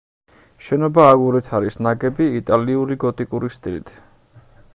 შენობა 0.67 1.03
აგურით 1.09 1.51
არის 1.59 1.77
ნაგები, 1.89 2.31
იტალიური 2.41 2.99
გოტიკური 3.05 3.53
სტილით. 3.61 3.95